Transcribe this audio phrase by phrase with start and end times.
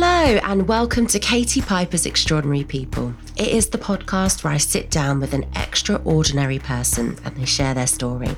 [0.00, 3.12] Hello, and welcome to Katie Piper's Extraordinary People.
[3.36, 7.74] It is the podcast where I sit down with an extraordinary person and they share
[7.74, 8.28] their story.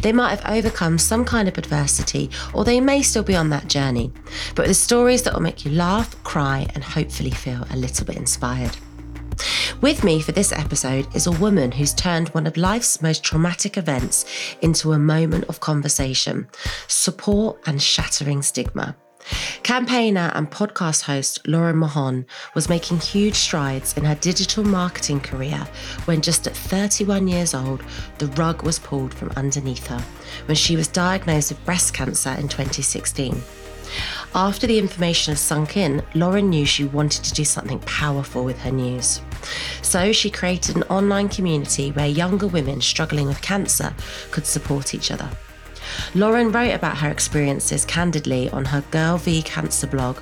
[0.00, 3.68] They might have overcome some kind of adversity, or they may still be on that
[3.68, 4.14] journey,
[4.54, 8.16] but the stories that will make you laugh, cry, and hopefully feel a little bit
[8.16, 8.74] inspired.
[9.82, 13.76] With me for this episode is a woman who's turned one of life's most traumatic
[13.76, 14.24] events
[14.62, 16.48] into a moment of conversation,
[16.88, 18.96] support, and shattering stigma.
[19.62, 25.66] Campaigner and podcast host Lauren Mahon was making huge strides in her digital marketing career
[26.04, 27.82] when, just at 31 years old,
[28.18, 30.04] the rug was pulled from underneath her
[30.46, 33.40] when she was diagnosed with breast cancer in 2016.
[34.34, 38.58] After the information had sunk in, Lauren knew she wanted to do something powerful with
[38.60, 39.20] her news.
[39.82, 43.94] So she created an online community where younger women struggling with cancer
[44.30, 45.30] could support each other.
[46.14, 50.20] Lauren wrote about her experiences candidly on her Girl v Cancer blog,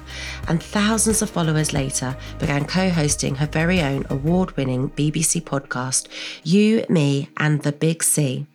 [0.49, 6.09] and thousands of followers later began co hosting her very own award winning BBC podcast,
[6.45, 8.47] You, Me, and the Big C.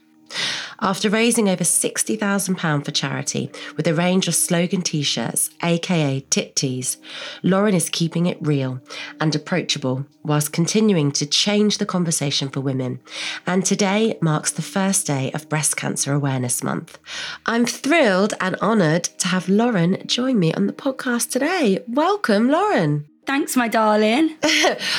[0.80, 6.56] After raising over £60,000 for charity with a range of slogan t shirts, aka tit
[6.56, 6.98] tees,
[7.42, 8.80] Lauren is keeping it real
[9.20, 13.00] and approachable whilst continuing to change the conversation for women.
[13.46, 17.00] And today marks the first day of Breast Cancer Awareness Month.
[17.46, 21.84] I'm thrilled and honoured to have Lauren join me on the podcast today.
[21.88, 23.08] Welcome, Lauren.
[23.28, 24.38] Thanks, my darling.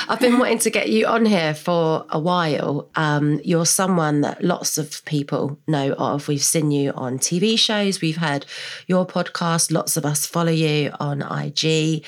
[0.07, 2.91] I've been wanting to get you on here for a while.
[2.95, 6.29] Um, you're someone that lots of people know of.
[6.29, 8.45] We've seen you on TV shows, we've heard
[8.87, 12.05] your podcast, lots of us follow you on IG.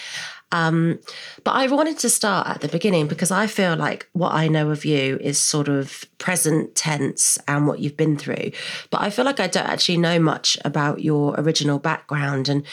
[0.53, 0.99] Um,
[1.43, 4.69] but I wanted to start at the beginning because I feel like what I know
[4.71, 8.51] of you is sort of present tense and what you've been through.
[8.91, 12.67] But I feel like I don't actually know much about your original background and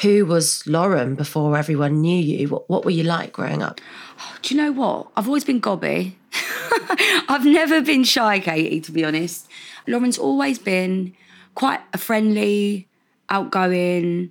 [0.00, 2.48] who was Lauren before everyone knew you.
[2.48, 3.80] What, what were you like growing up?
[4.18, 5.08] Oh, do you know what?
[5.16, 6.16] I've always been gobby.
[7.28, 9.48] I've never been shy, Katie, to be honest.
[9.86, 11.14] Lauren's always been
[11.54, 12.88] quite a friendly,
[13.28, 14.30] outgoing,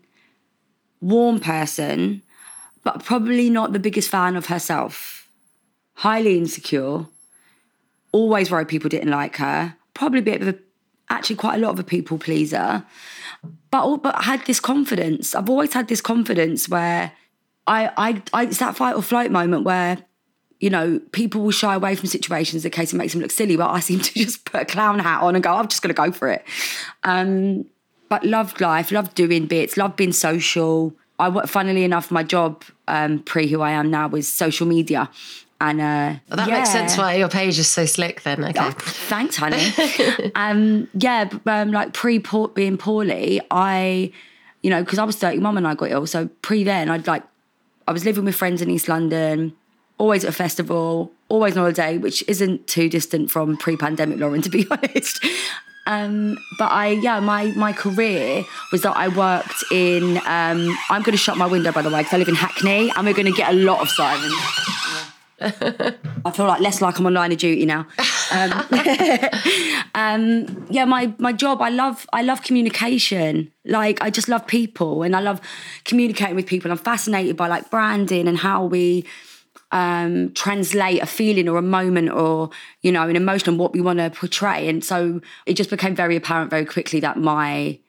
[1.01, 2.21] warm person,
[2.83, 5.29] but probably not the biggest fan of herself.
[5.95, 7.05] Highly insecure,
[8.11, 10.55] always worried people didn't like her, probably a bit of a,
[11.09, 12.83] actually quite a lot of a people pleaser.
[13.72, 15.34] But, but I had this confidence.
[15.34, 17.13] I've always had this confidence where
[17.68, 19.97] I, I, I, it's that fight or flight moment where,
[20.59, 23.56] you know, people will shy away from situations in case it makes them look silly,
[23.56, 25.94] but I seem to just put a clown hat on and go, I'm just going
[25.94, 26.44] to go for it.
[27.03, 27.66] Um,
[28.09, 30.94] but loved life, loved doing bits, loved being social.
[31.18, 35.09] I, funnily enough, my job um, pre who I am now was social media.
[35.61, 38.44] And uh, Well, that makes sense why your page is so slick then.
[38.44, 38.59] Okay.
[38.59, 39.63] Oh, thanks, honey.
[40.35, 42.17] um, yeah, um, like pre
[42.55, 44.11] being poorly, I,
[44.63, 46.07] you know, because I was 31 and I got ill.
[46.07, 47.21] So pre then, I'd like,
[47.88, 49.53] I was living with friends in East London,
[50.00, 54.50] always at a festival, always on holiday, which isn't too distant from pre-pandemic Lauren, to
[54.50, 55.24] be honest.
[55.86, 60.18] Um, but I, yeah, my my career was that I worked in.
[60.25, 62.91] Um, I'm going to shut my window, by the way, because I live in Hackney,
[62.95, 64.33] and we're going to get a lot of sirens.
[66.25, 67.88] I feel like less like I'm on line of duty now.
[68.31, 68.51] Um,
[69.95, 71.61] um, yeah, my my job.
[71.61, 73.51] I love I love communication.
[73.65, 75.41] Like I just love people, and I love
[75.83, 76.71] communicating with people.
[76.71, 79.05] I'm fascinated by like branding and how we
[79.71, 82.51] um, translate a feeling or a moment or
[82.81, 84.67] you know an emotion and what we want to portray.
[84.67, 87.79] And so it just became very apparent very quickly that my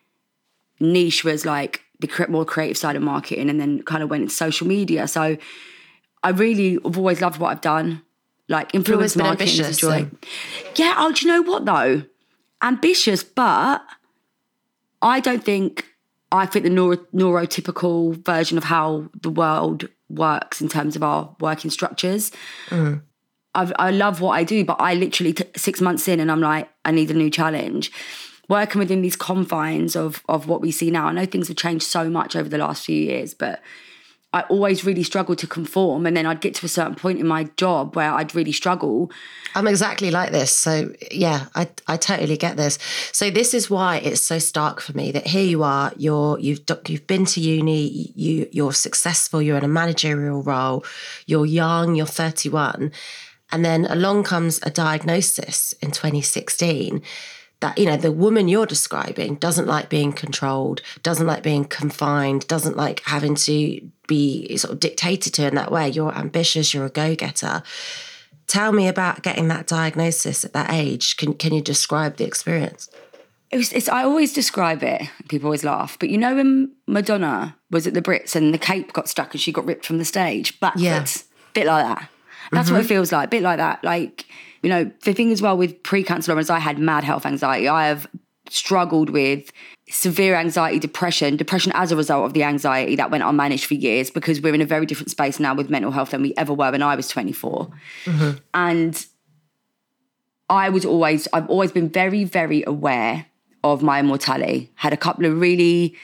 [0.80, 4.34] niche was like the more creative side of marketing, and then kind of went into
[4.34, 5.06] social media.
[5.06, 5.36] So
[6.22, 8.02] I really have always loved what I've done.
[8.48, 9.98] Like influence marketing ambitious, is a joy.
[10.10, 10.10] so-
[10.76, 10.94] Yeah.
[10.98, 12.02] Oh, do you know what though?
[12.60, 13.82] Ambitious, but
[15.00, 15.86] I don't think
[16.30, 21.34] I fit the neuro, neurotypical version of how the world works in terms of our
[21.40, 22.30] working structures.
[23.54, 26.40] I've, I love what I do, but I literally t- six months in and I'm
[26.40, 27.92] like, I need a new challenge.
[28.48, 31.84] Working within these confines of of what we see now, I know things have changed
[31.84, 33.60] so much over the last few years, but
[34.34, 36.06] I always really struggled to conform.
[36.06, 39.10] And then I'd get to a certain point in my job where I'd really struggle.
[39.54, 40.50] I'm exactly like this.
[40.50, 42.78] So yeah, I I totally get this.
[43.12, 46.60] So this is why it's so stark for me that here you are, you're you've
[46.88, 50.84] you've been to uni, you you're successful, you're in a managerial role,
[51.26, 52.90] you're young, you're 31,
[53.50, 57.02] and then along comes a diagnosis in 2016
[57.62, 62.46] that you know the woman you're describing doesn't like being controlled doesn't like being confined
[62.46, 66.84] doesn't like having to be sort of dictated to in that way you're ambitious you're
[66.84, 67.62] a go-getter
[68.46, 72.90] tell me about getting that diagnosis at that age can, can you describe the experience
[73.50, 77.54] It was, it's, I always describe it, people always laugh, but you know when Madonna
[77.70, 80.06] was at the Brits and the cape got stuck and she got ripped from the
[80.06, 80.82] stage backwards?
[80.84, 81.50] Yeah.
[81.52, 82.08] Bit like that.
[82.52, 82.88] That's what it mm-hmm.
[82.88, 83.82] feels like, A bit like that.
[83.82, 84.26] Like,
[84.62, 87.68] you know, the thing as well with pre-cancer is I had mad health anxiety.
[87.68, 88.06] I have
[88.48, 89.50] struggled with
[89.88, 94.10] severe anxiety, depression, depression as a result of the anxiety that went unmanaged for years
[94.10, 96.70] because we're in a very different space now with mental health than we ever were
[96.70, 97.70] when I was 24.
[98.04, 98.30] Mm-hmm.
[98.54, 99.06] And
[100.48, 103.26] I was always, I've always been very, very aware
[103.64, 104.70] of my mortality.
[104.74, 105.96] Had a couple of really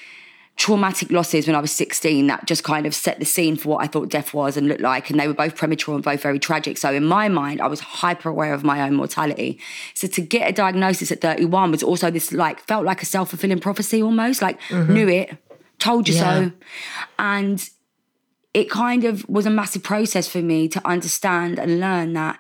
[0.59, 3.85] traumatic losses when I was 16 that just kind of set the scene for what
[3.85, 5.09] I thought death was and looked like.
[5.09, 6.77] And they were both premature and both very tragic.
[6.79, 9.61] So in my mind, I was hyper aware of my own mortality.
[9.95, 13.31] So to get a diagnosis at 31 was also this like, felt like a self
[13.31, 14.93] fulfilling prophecy almost, like mm-hmm.
[14.93, 15.39] knew it,
[15.79, 16.47] told you Yeah.
[16.47, 16.53] so.
[17.21, 17.71] And
[18.53, 22.37] it kind of was a massive process for me to understand and learn that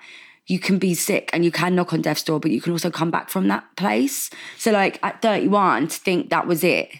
[0.48, 2.90] you can be sick and you can knock on death's door, but you can also
[2.90, 4.28] come back from that place.
[4.56, 6.90] So, like at 31, to think that was it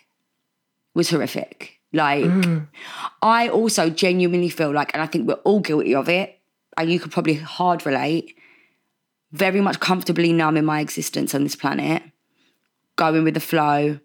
[0.99, 1.81] was horrific.
[1.93, 2.67] Like, mm.
[3.23, 6.39] I also genuinely feel like, and I think we're all guilty of it,
[6.77, 8.37] and you could probably hard relate,
[9.33, 12.03] very much comfortably numb in my existence on this planet,
[12.97, 14.01] going with the flow,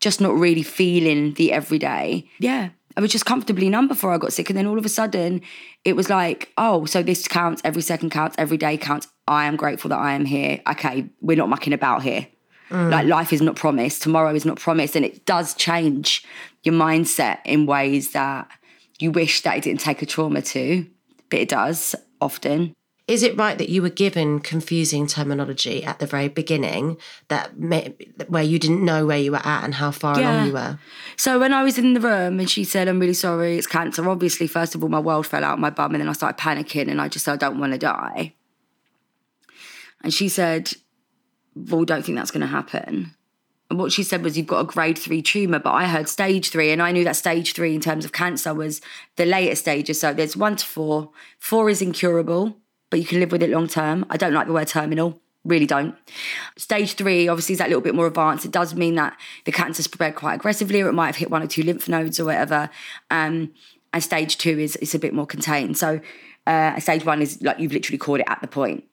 [0.00, 2.30] just not really feeling the everyday.
[2.38, 2.70] Yeah.
[2.96, 4.48] I was just comfortably numb before I got sick.
[4.48, 5.42] And then all of a sudden,
[5.84, 9.08] it was like, oh, so this counts, every second counts, every day counts.
[9.26, 10.62] I am grateful that I am here.
[10.70, 12.28] Okay, we're not mucking about here.
[12.70, 12.90] Mm.
[12.90, 14.96] Like life is not promised, tomorrow is not promised.
[14.96, 16.24] And it does change
[16.64, 18.48] your mindset in ways that
[18.98, 20.86] you wish that it didn't take a trauma to,
[21.30, 22.72] but it does often.
[23.06, 26.96] Is it right that you were given confusing terminology at the very beginning
[27.28, 27.94] that may,
[28.26, 30.34] where you didn't know where you were at and how far Yeah.
[30.34, 30.78] along you were?
[31.16, 34.08] So when I was in the room and she said, I'm really sorry, it's cancer,
[34.08, 36.40] obviously, first of all, my world fell out of my bum and then I started
[36.42, 38.34] panicking and I just said, I don't want to die.
[40.02, 40.72] And she said,
[41.56, 43.14] Well, don't think that's going to happen.
[43.68, 46.50] And what she said was, You've got a grade three tumour, but I heard stage
[46.50, 48.80] three, and I knew that stage three in terms of cancer was
[49.16, 50.00] the later stages.
[50.00, 51.10] So there's one to four.
[51.38, 52.56] Four is incurable,
[52.90, 54.04] but you can live with it long term.
[54.10, 55.20] I don't like the word terminal.
[55.44, 55.94] Really don't.
[56.56, 58.44] Stage three, obviously, is that little bit more advanced.
[58.44, 61.42] It does mean that the cancer spread quite aggressively, or it might have hit one
[61.42, 62.68] or two lymph nodes or whatever.
[63.10, 63.52] Um,
[63.92, 65.78] and stage two is is a bit more contained.
[65.78, 66.00] So
[66.46, 68.84] uh, stage one is like you've literally caught it at the point,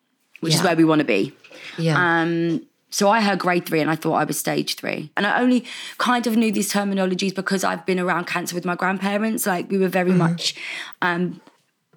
[0.44, 1.34] which is where we want to be.
[1.78, 2.22] Yeah.
[2.22, 5.12] Um, so I heard grade three and I thought I was stage three.
[5.18, 5.66] And I only
[5.98, 9.48] kind of knew these terminologies because I've been around cancer with my grandparents.
[9.48, 10.56] Like we were very much,
[11.02, 11.42] um,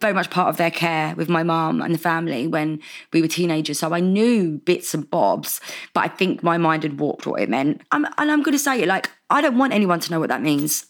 [0.00, 2.80] very much part of their care with my mum and the family when
[3.12, 3.78] we were teenagers.
[3.78, 5.60] So I knew bits and bobs,
[5.92, 7.82] but I think my mind had warped what it meant.
[7.92, 10.30] Um, and I'm going to say it like, I don't want anyone to know what
[10.30, 10.86] that means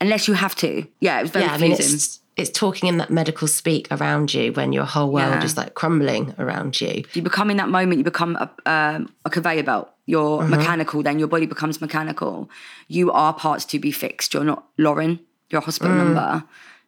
[0.00, 0.86] unless you have to.
[1.00, 2.22] Yeah, it was very yeah, I mean, confusing.
[2.40, 5.44] It's talking in that medical speak around you when your whole world Yeah.
[5.44, 7.04] is like crumbling around you.
[7.14, 11.18] you become in that moment you become a, um, a conveyor belt you're mechanical then
[11.18, 12.50] your body becomes mechanical
[12.88, 15.20] you are parts to be fixed you're not lauren
[15.50, 16.42] you're a hospital number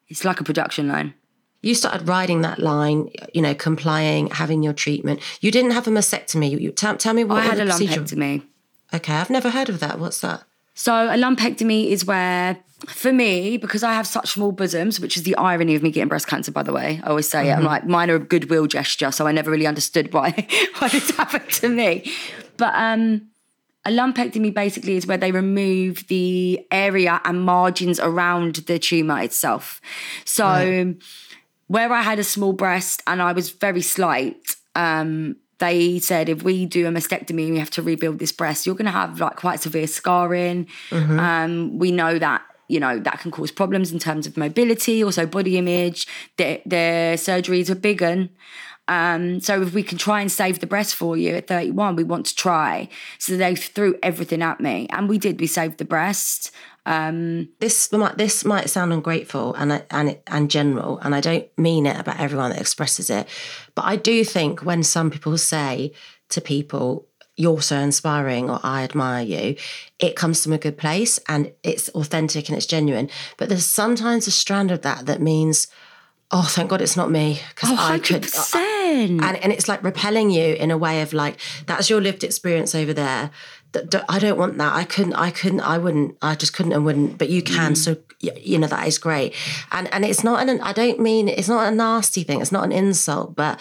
[0.08, 1.14] it's like a production line
[1.64, 3.00] You started riding that line,
[3.36, 5.20] you know, complying, having your treatment.
[5.40, 6.50] You didn't have a mastectomy.
[6.50, 8.42] You, you tell, tell me what i had a lumpectomy
[8.96, 9.94] Okay, I've never heard of that.
[10.02, 10.42] What's that?
[10.74, 15.22] So a lumpectomy is where for me because i have such small bosoms which is
[15.22, 17.62] the irony of me getting breast cancer by the way i always say it i'm
[17.64, 20.30] like mine are a goodwill gesture so i never really understood why
[20.78, 22.10] why this happened to me.
[22.56, 23.28] But um
[23.84, 29.80] A lumpectomy basically is where they remove the area and margins around the tumour itself.
[30.24, 30.94] So,
[31.66, 36.42] where I had a small breast and I was very slight, um, they said if
[36.42, 39.20] we do a mastectomy and we have to rebuild this breast, you're going to have
[39.20, 40.66] like quite severe scarring.
[41.20, 45.24] Um, we know that you know that can cause problems in terms of mobility, also
[45.24, 46.08] body image.
[46.36, 48.30] Their, their surgeries are big and
[48.88, 52.02] um, so if we can try and save the breast for you at 31, we
[52.02, 52.88] want to try.
[53.18, 55.40] So they threw everything at me, and we did.
[55.40, 56.50] We saved the breast.
[56.84, 61.86] Um, this might this might sound ungrateful and and and general, and I don't mean
[61.86, 63.28] it about everyone that expresses it,
[63.74, 65.92] but I do think when some people say
[66.30, 69.56] to people, "You're so inspiring" or "I admire you,"
[70.00, 73.10] it comes from a good place and it's authentic and it's genuine.
[73.36, 75.68] But there's sometimes a strand of that that means
[76.32, 78.24] oh thank god it's not me because oh, I could
[79.22, 82.74] and, and it's like repelling you in a way of like that's your lived experience
[82.74, 83.30] over there
[84.08, 84.74] I don't want that.
[84.74, 85.14] I couldn't.
[85.14, 85.60] I couldn't.
[85.60, 86.16] I wouldn't.
[86.20, 87.18] I just couldn't and wouldn't.
[87.18, 87.72] But you can.
[87.72, 87.76] Mm.
[87.76, 89.34] So you know that is great.
[89.70, 90.60] And and it's not an.
[90.60, 92.40] I don't mean it's not a nasty thing.
[92.40, 93.34] It's not an insult.
[93.34, 93.60] But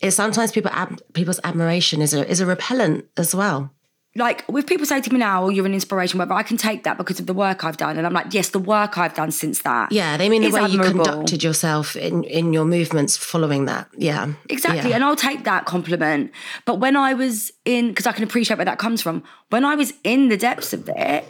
[0.00, 0.70] it's sometimes people
[1.12, 3.72] people's admiration is a is a repellent as well
[4.16, 6.84] like with people say to me now, oh, you're an inspiration, whatever, I can take
[6.84, 7.96] that because of the work I've done.
[7.96, 9.90] And I'm like, yes, the work I've done since that.
[9.90, 10.98] Yeah, they mean the way admirable.
[10.98, 13.88] you conducted yourself in, in your movements following that.
[13.96, 14.32] Yeah.
[14.48, 14.90] Exactly.
[14.90, 14.96] Yeah.
[14.96, 16.30] And I'll take that compliment.
[16.64, 19.74] But when I was in, because I can appreciate where that comes from, when I
[19.74, 21.24] was in the depths of it,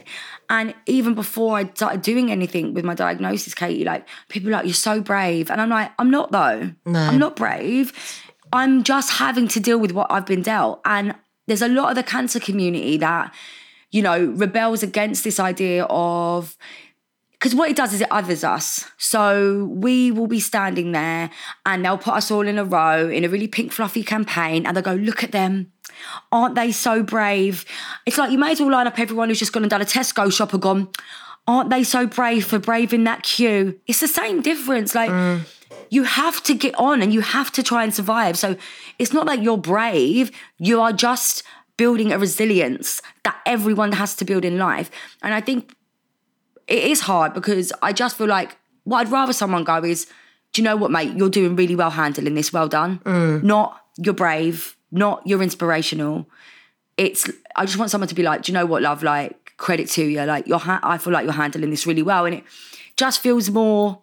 [0.47, 4.75] and even before I started doing anything with my diagnosis, Katie, like people like, you're
[4.75, 5.49] so brave.
[5.49, 6.71] And I'm like, I'm not though.
[6.85, 6.99] No.
[6.99, 7.93] I'm not brave.
[8.53, 10.81] I'm just having to deal with what I've been dealt.
[10.85, 11.15] And
[11.47, 13.33] there's a lot of the cancer community that,
[13.91, 16.57] you know, rebels against this idea of
[17.31, 18.89] because what it does is it others us.
[18.97, 21.29] So we will be standing there
[21.65, 24.75] and they'll put us all in a row in a really pink fluffy campaign and
[24.75, 25.71] they'll go, look at them.
[26.31, 27.65] Aren't they so brave?
[28.05, 29.85] It's like you may as well line up everyone who's just gone and done a
[29.85, 30.89] Tesco shop and gone,
[31.45, 33.79] aren't they so brave for braving that queue?
[33.85, 34.95] It's the same difference.
[34.95, 35.41] Like mm.
[35.89, 38.37] You have to get on and you have to try and survive.
[38.37, 38.55] So
[38.99, 41.43] it's not like you're brave, you are just
[41.77, 44.89] building a resilience that everyone has to build in life.
[45.21, 45.75] And I think
[46.67, 50.05] it is hard because I just feel like what I'd rather someone go is,
[50.53, 51.15] do you know what, mate?
[51.15, 52.53] You're doing really well handling this.
[52.53, 52.99] Well done.
[52.99, 53.43] Mm.
[53.43, 56.29] Not you're brave, not you're inspirational.
[56.97, 59.03] It's I just want someone to be like, do you know what, love?
[59.03, 60.21] Like credit to you.
[60.23, 62.43] Like you're, ha- I feel like you're handling this really well, and it
[62.95, 63.99] just feels more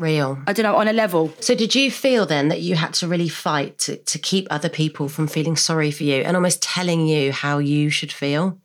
[0.00, 0.38] real.
[0.46, 1.32] I don't know, on a level.
[1.40, 4.68] So did you feel then that you had to really fight to, to keep other
[4.68, 8.58] people from feeling sorry for you and almost telling you how you should feel?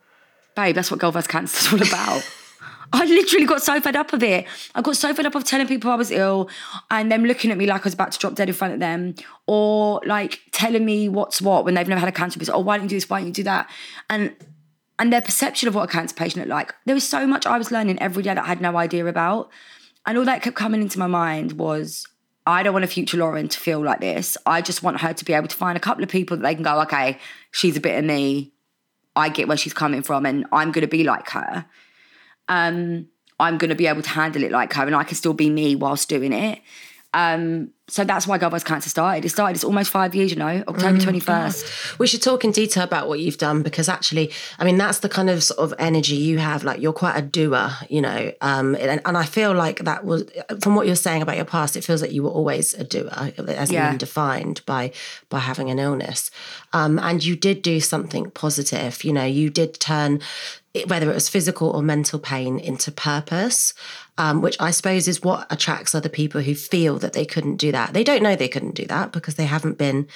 [0.55, 1.11] Babe, that's what Girl.
[1.11, 2.27] Cancer is all about.
[2.93, 4.45] I literally got so fed up of it.
[4.73, 6.49] I got so fed up of telling people I was ill
[6.89, 8.79] and them looking at me like I was about to drop dead in front of
[8.79, 9.15] them,
[9.47, 12.55] or like telling me what's what when they've never had a cancer patient.
[12.55, 13.09] Oh, why don't you do this?
[13.09, 13.69] Why don't you do that?
[14.09, 14.35] And
[14.97, 16.73] and their perception of what a cancer patient looked like.
[16.85, 19.49] There was so much I was learning every day that I had no idea about.
[20.05, 22.07] And all that kept coming into my mind was
[22.45, 24.37] I don't want a future Lauren to feel like this.
[24.45, 26.53] I just want her to be able to find a couple of people that they
[26.53, 27.17] can go, okay,
[27.51, 28.51] she's a bit of me.
[29.15, 31.65] I get where she's coming from and I'm going to be like her.
[32.47, 33.07] Um,
[33.39, 35.49] I'm going to be able to handle it like her and I can still be
[35.49, 36.61] me whilst doing it.
[37.15, 38.63] Um, so that's why vs.
[38.63, 39.23] Cancer started.
[39.23, 41.97] It started, it's almost five years, you know, October mm, 21st.
[41.97, 45.07] We should talk in detail about what you've done because actually, I mean, that's the
[45.07, 46.63] kind of sort of energy you have.
[46.65, 48.33] Like you're quite a doer, you know.
[48.41, 50.25] Um, and, and I feel like that was,
[50.61, 53.31] from what you're saying about your past, it feels like you were always a doer,
[53.47, 53.91] as yeah.
[53.91, 54.91] been defined by
[55.29, 56.31] by having an illness.
[56.73, 60.21] Um, and you did do something positive, you know, you did turn
[60.87, 63.73] whether it was physical or mental pain into purpose
[64.17, 67.71] um, which I suppose is what attracts other people who feel that they couldn't do
[67.71, 67.93] that.
[67.93, 70.07] They don't know they couldn't do that because they haven't been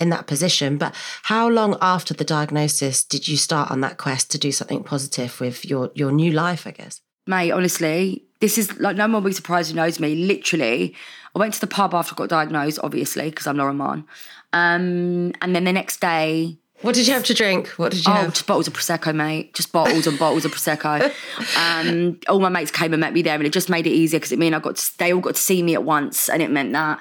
[0.00, 0.76] in that position.
[0.76, 0.94] But
[1.24, 5.40] how long after the diagnosis did you start on that quest to do something positive
[5.40, 6.66] with your your new life?
[6.66, 7.00] I guess.
[7.26, 10.14] Mate, honestly, this is like no one will be surprised who knows me.
[10.14, 10.94] Literally,
[11.34, 14.06] I went to the pub after I got diagnosed, obviously, because I'm Lauren Mahon.
[14.52, 17.68] Um, and then the next day, what did you have to drink?
[17.78, 18.34] What did you oh, have?
[18.34, 19.54] just bottles of prosecco, mate.
[19.54, 21.12] Just bottles and bottles of prosecco.
[21.56, 24.18] Um, all my mates came and met me there, and it just made it easier
[24.18, 26.42] because it meant I got to, they all got to see me at once, and
[26.42, 27.00] it meant that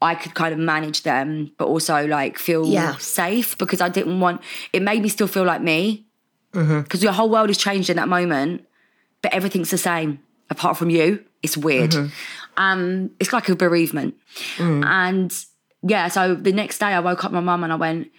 [0.00, 2.96] I could kind of manage them, but also like feel yeah.
[2.96, 4.40] safe because I didn't want.
[4.72, 6.06] It made me still feel like me
[6.52, 7.02] because mm-hmm.
[7.02, 8.66] your whole world has changed in that moment,
[9.22, 11.24] but everything's the same apart from you.
[11.42, 11.90] It's weird.
[11.90, 12.12] Mm-hmm.
[12.56, 14.14] Um, it's like a bereavement,
[14.56, 14.84] mm.
[14.84, 15.34] and
[15.82, 16.08] yeah.
[16.08, 18.10] So the next day, I woke up my mum and I went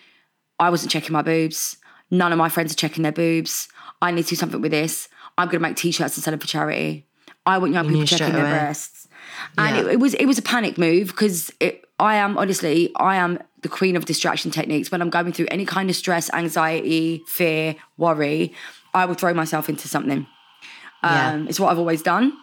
[0.60, 1.78] I wasn't checking my boobs.
[2.12, 3.68] None of my friends are checking their boobs.
[4.02, 5.10] I need to do something with this.
[5.38, 7.06] I'm going to make t-shirts and sell them for charity.
[7.46, 9.08] I want young you people checking their breasts.
[9.58, 9.82] And yeah.
[9.84, 11.52] it, it, was it was a panic move because
[12.00, 14.92] I am honestly I am the queen of distraction techniques.
[14.92, 18.54] When I'm going through any kind of stress, anxiety, fear, worry,
[18.94, 20.28] I will throw myself into something.
[21.04, 21.46] Um, yeah.
[21.50, 22.34] It's what I've always done.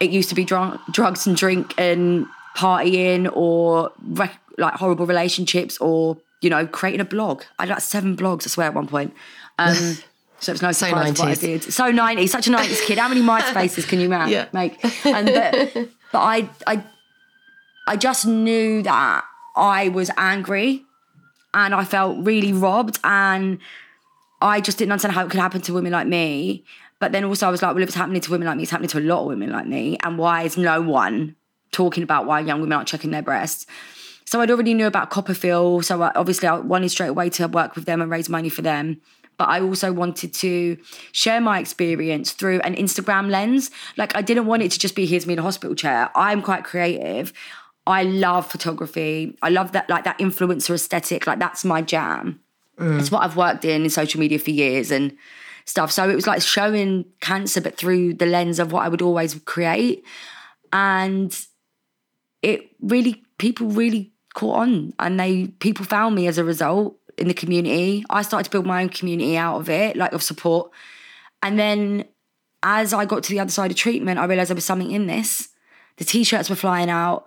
[0.00, 5.78] It used to be drunk, drugs and drink and partying or rec- like horrible relationships
[5.78, 7.42] or you know, creating a blog.
[7.58, 9.14] I had like seven blogs, I swear, at one point.
[9.58, 9.96] Um,
[10.40, 11.40] So it's no So surprise what I 90s.
[11.40, 11.62] did.
[11.72, 12.98] So 90s, such a 90s kid.
[12.98, 14.46] How many MySpaces can you ma- Yeah.
[14.52, 14.74] make?
[15.06, 15.72] And but,
[16.12, 16.84] but I, I,
[17.86, 19.24] I just knew that
[19.56, 20.82] I was angry
[21.54, 23.58] and I felt really robbed and
[24.42, 26.64] I just didn't understand how it could happen to women like me.
[26.98, 28.72] But then also I was like, well, if it's happening to women like me, it's
[28.72, 29.96] happening to a lot of women like me.
[30.02, 31.36] And why is no one
[31.72, 33.64] talking about why young women aren't checking their breasts?
[34.24, 35.84] So I'd already knew about CoppaFeel.
[35.84, 38.62] So I, obviously I wanted straight away to work with them and raise money for
[38.62, 39.00] them.
[39.36, 40.78] But I also wanted to
[41.12, 43.70] share my experience through an Instagram lens.
[43.96, 46.10] Like I didn't want it to just be here's me in a hospital chair.
[46.14, 47.32] I'm quite creative.
[47.86, 49.36] I love photography.
[49.42, 51.26] I love that like that influencer aesthetic.
[51.26, 52.40] Like that's my jam.
[52.78, 53.00] Mm.
[53.00, 55.16] It's what I've worked in in social media for years and
[55.64, 55.90] stuff.
[55.90, 59.34] So it was like showing cancer, but through the lens of what I would always
[59.34, 60.04] create.
[60.72, 61.36] And
[62.42, 67.28] it really, people really caught on and they, people found me as a result in
[67.28, 68.04] the community.
[68.10, 70.70] I started to build my own community out of it, like of support.
[71.42, 72.04] And then
[72.62, 75.06] as I got to the other side of treatment, I realized there was something in
[75.06, 75.48] this.
[75.96, 77.26] The t shirts were flying out.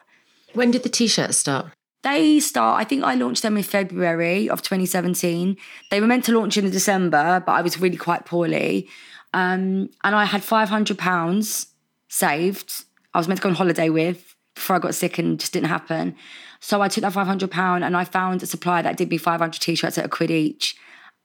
[0.54, 1.68] When did the t-shirts start?
[2.04, 5.58] They start, I think I launched them in February of 2017.
[5.92, 8.88] They were meant to launch in December, but I was really quite poorly.
[9.34, 11.68] Um, and I had £500
[12.08, 12.86] saved.
[13.14, 15.70] I was meant to go on holiday with before I got sick and just didn't
[15.70, 16.16] happen.
[16.60, 19.76] So I took that £500 and I found a supplier that did me 500 t
[19.76, 20.76] shirts at a quid each.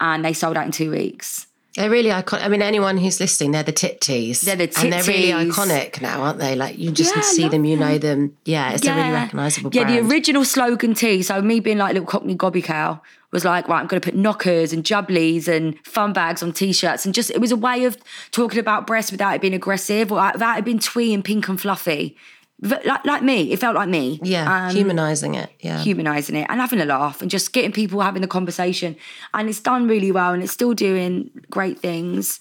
[0.00, 1.46] And they sold out in two weeks.
[1.76, 2.44] They're really iconic.
[2.44, 4.42] I mean, anyone who's listening, they're the tit tees.
[4.42, 6.54] They're the And they're really iconic now, aren't they?
[6.54, 8.36] Like, you just Yeah, see them, you know them.
[8.44, 9.88] Yeah, it's a really recognisable brand.
[9.88, 11.22] Yeah, the original slogan tee.
[11.22, 14.04] So me being like a little Cockney gobby cow was like, right, I'm going to
[14.04, 17.84] put knockers and jubblies and fun bags on t-shirts, and just it was a way
[17.84, 17.96] of
[18.30, 21.58] talking about breasts without it being aggressive or without it being twee and pink and
[21.58, 22.16] fluffy,
[22.62, 23.52] like like me.
[23.52, 24.21] It felt like me.
[24.23, 25.50] yeah, Um, humanising it.
[25.61, 25.78] Yeah.
[25.83, 28.97] humanizing it and having a laugh and just getting people having the conversation.
[29.35, 32.38] And it's done really well and it's still doing great things.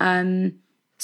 [0.00, 0.54] Um,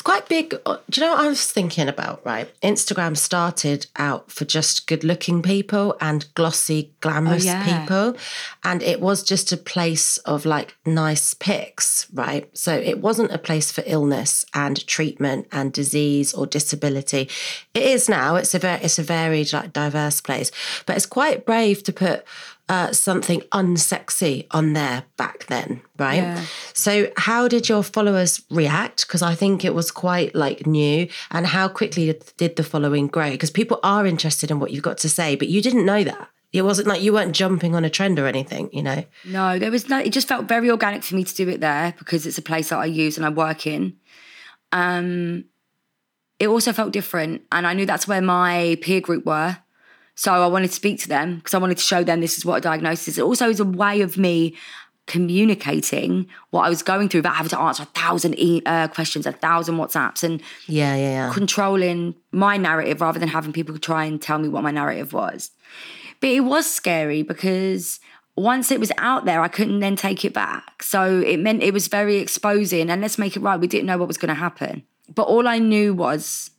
[0.00, 0.54] It's quite big.
[0.64, 2.24] uh, Do you know what I was thinking about?
[2.24, 7.62] Right, Instagram started out for just good-looking people and glossy, glamorous yeah.
[7.66, 8.16] people,
[8.64, 12.48] and it was just a place of like nice pics, right?
[12.56, 17.28] So it wasn't a place for illness and treatment and disease or disability.
[17.74, 18.36] It is now.
[18.36, 20.50] It's a very, it's a varied, like diverse place,
[20.86, 22.24] but it's quite brave to put.
[22.70, 26.22] Uh, something unsexy on there back then, right?
[26.22, 26.44] Yeah.
[26.72, 29.06] So, how did your followers react?
[29.08, 31.08] Because I think it was quite like new.
[31.32, 33.30] And how quickly did- did the following grow?
[33.30, 36.28] Because people are interested in what you've got to say, but you didn't know that.
[36.52, 39.04] It wasn't like you weren't jumping on a trend or anything, you know?
[39.24, 39.98] No, there was no.
[39.98, 42.68] It just felt very organic for me to do it there because it's a place
[42.70, 43.96] that I use and I work in.
[44.72, 45.44] Um,
[46.38, 49.58] it also felt different, and I knew that's where my peer group were.
[50.20, 52.44] So I wanted to speak to them because I wanted to show them this is
[52.44, 53.18] what a diagnosis is.
[53.18, 54.54] It also is a way of me
[55.06, 59.24] communicating what I was going through without having to answer a thousand e- uh, questions,
[59.24, 61.32] a thousand WhatsApps, and Yeah, yeah, yeah.
[61.32, 65.52] controlling my narrative rather than having people try and tell me what my narrative was.
[66.20, 67.98] But it was scary because
[68.36, 70.82] once it was out there, I couldn't then take it back.
[70.82, 72.90] So it meant it was very exposing.
[72.90, 74.82] And let's make it right, we didn't know what was going to happen.
[75.14, 76.50] But all I knew was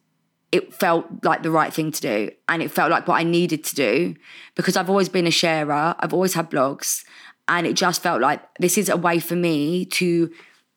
[0.51, 2.31] it felt like the right thing to do.
[2.49, 4.15] And it felt like what I needed to do
[4.55, 7.03] because I've always been a sharer, I've always had blogs.
[7.47, 10.31] And it just felt like this is a way for me to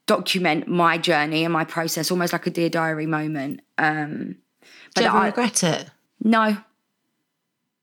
[0.06, 3.60] document my journey and my process, almost like a dear diary moment.
[3.78, 4.36] Um,
[4.94, 5.90] Do you ever I- regret it?
[6.22, 6.56] no.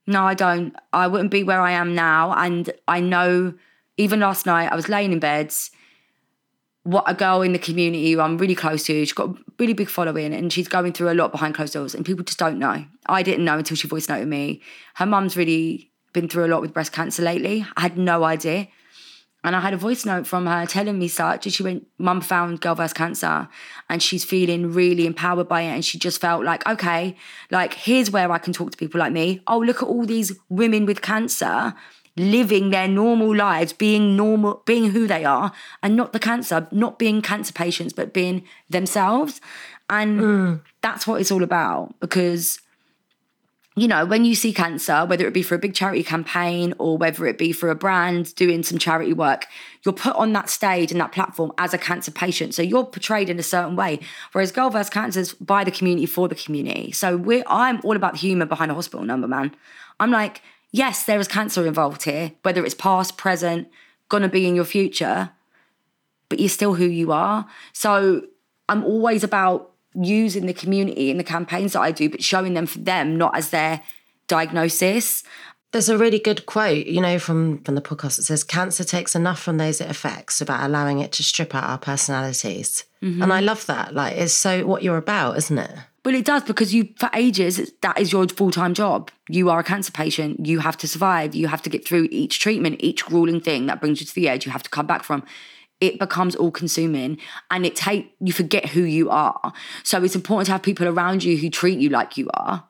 [0.06, 0.74] No, I don't.
[0.92, 2.32] I wouldn't be where I am now.
[2.32, 3.54] And I know,
[3.96, 5.52] even last night, I was laying in bed.
[6.84, 9.72] What a girl in the community who I'm really close to, she's got a really
[9.72, 12.58] big following and she's going through a lot behind closed doors, and people just don't
[12.58, 12.84] know.
[13.06, 14.62] I didn't know until she voice noted me.
[14.94, 17.64] Her mum's really been through a lot with breast cancer lately.
[17.76, 18.68] I had no idea.
[19.44, 21.46] And I had a voice note from her telling me such.
[21.46, 23.48] And she went, Mum found girl versus cancer.
[23.88, 25.70] And she's feeling really empowered by it.
[25.70, 27.16] And she just felt like, okay,
[27.50, 29.40] like here's where I can talk to people like me.
[29.48, 31.74] Oh, look at all these women with cancer
[32.16, 36.98] living their normal lives, being normal, being who they are, and not the cancer, not
[36.98, 39.40] being cancer patients, but being themselves.
[39.88, 40.60] And mm.
[40.80, 41.94] that's what it's all about.
[42.00, 42.60] Because
[43.74, 46.98] you know, when you see cancer, whether it be for a big charity campaign or
[46.98, 49.46] whether it be for a brand doing some charity work,
[49.82, 52.54] you're put on that stage and that platform as a cancer patient.
[52.54, 54.00] So you're portrayed in a certain way.
[54.32, 54.90] Whereas Girl vs.
[54.90, 56.92] Cancer is by the community for the community.
[56.92, 59.56] So we're I'm all about the human behind a hospital number, man.
[59.98, 60.42] I'm like,
[60.72, 63.68] yes, there is cancer involved here, whether it's past, present,
[64.08, 65.30] gonna be in your future,
[66.28, 67.46] but you're still who you are.
[67.72, 68.22] So
[68.68, 72.66] I'm always about using the community in the campaigns that I do, but showing them
[72.66, 73.82] for them, not as their
[74.26, 75.22] diagnosis.
[75.72, 79.14] There's a really good quote, you know, from, from the podcast that says cancer takes
[79.14, 82.84] enough from those it affects about allowing it to strip out our personalities.
[83.02, 83.22] Mm-hmm.
[83.22, 83.94] And I love that.
[83.94, 85.70] Like, it's so what you're about, isn't it?
[86.04, 89.10] Well, it does because you, for ages, that is your full time job.
[89.28, 90.46] You are a cancer patient.
[90.46, 91.34] You have to survive.
[91.34, 94.28] You have to get through each treatment, each grueling thing that brings you to the
[94.28, 94.44] edge.
[94.44, 95.24] You have to come back from.
[95.80, 97.18] It becomes all consuming,
[97.50, 99.52] and it take you forget who you are.
[99.82, 102.64] So it's important to have people around you who treat you like you are.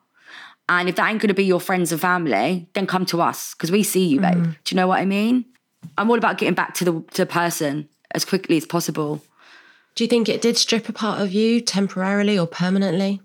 [0.69, 3.53] And if that ain't going to be your friends and family, then come to us
[3.53, 4.37] because we see you, babe.
[4.37, 4.57] Mm.
[4.63, 5.45] Do you know what I mean?
[5.97, 9.21] I'm all about getting back to the to the person as quickly as possible.
[9.95, 13.21] Do you think it did strip a part of you temporarily or permanently?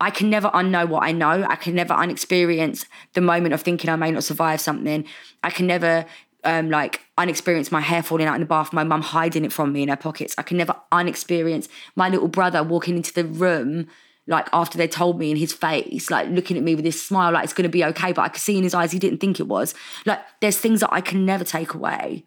[0.00, 1.44] I can never unknow what I know.
[1.48, 5.04] I can never unexperience the moment of thinking I may not survive something.
[5.42, 6.06] I can never
[6.44, 9.72] um, like unexperience my hair falling out in the bath, my mum hiding it from
[9.72, 10.36] me in her pockets.
[10.38, 13.88] I can never unexperience my little brother walking into the room
[14.28, 17.32] like after they told me in his face, like looking at me with this smile,
[17.32, 18.12] like it's gonna be okay.
[18.12, 19.74] But I could see in his eyes he didn't think it was.
[20.06, 22.24] Like there's things that I can never take away.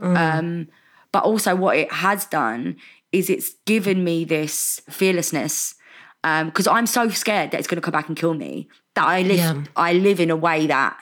[0.00, 0.16] Mm.
[0.16, 0.68] Um,
[1.12, 2.76] but also what it has done
[3.12, 5.74] is it's given me this fearlessness
[6.22, 9.06] because um, I'm so scared that it's going to come back and kill me that
[9.06, 9.64] I live yeah.
[9.74, 10.98] I live in a way that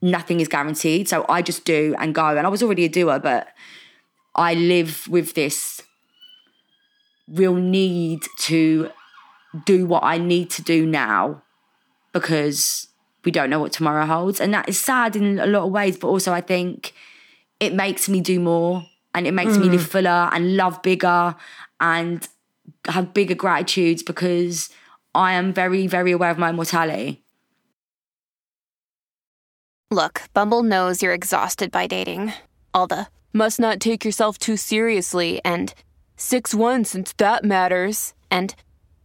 [0.00, 1.08] nothing is guaranteed.
[1.08, 2.36] So I just do and go.
[2.36, 3.48] And I was already a doer, but
[4.34, 5.82] I live with this
[7.28, 8.90] real need to
[9.64, 11.42] do what I need to do now
[12.12, 12.88] because
[13.24, 14.40] we don't know what tomorrow holds.
[14.40, 16.92] And that is sad in a lot of ways, but also I think
[17.60, 19.62] it makes me do more and it makes mm.
[19.62, 21.34] me live fuller and love bigger
[21.80, 22.26] and
[22.86, 24.70] have bigger gratitudes because
[25.14, 27.22] I am very, very aware of my mortality.
[29.90, 32.32] Look, Bumble knows you're exhausted by dating.
[32.72, 35.72] All the must not take yourself too seriously and
[36.16, 38.14] 6 1 since that matters.
[38.30, 38.54] And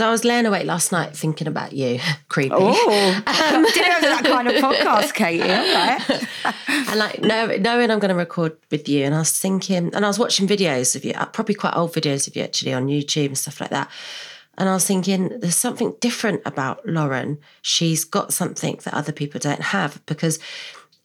[0.00, 2.00] So I was laying awake last night thinking about you.
[2.30, 2.54] Creepy.
[2.56, 5.42] Oh, um, have that kind of podcast, Katie.
[5.42, 6.26] Right?
[6.88, 10.08] and like knowing I'm going to record with you, and I was thinking, and I
[10.08, 13.26] was watching videos of you, uh, probably quite old videos of you actually on YouTube
[13.26, 13.90] and stuff like that.
[14.56, 17.36] And I was thinking, there's something different about Lauren.
[17.60, 20.38] She's got something that other people don't have because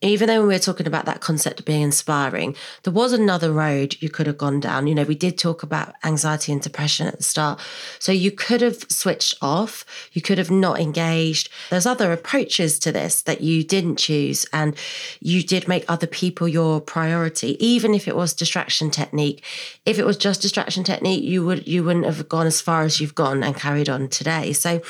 [0.01, 3.51] even though when we are talking about that concept of being inspiring, there was another
[3.51, 4.87] road you could have gone down.
[4.87, 7.59] You know, we did talk about anxiety and depression at the start.
[7.99, 11.49] So you could have switched off, you could have not engaged.
[11.69, 14.75] There's other approaches to this that you didn't choose, and
[15.21, 19.43] you did make other people your priority, even if it was distraction technique.
[19.85, 22.99] If it was just distraction technique, you would you wouldn't have gone as far as
[22.99, 24.53] you've gone and carried on today.
[24.53, 24.81] So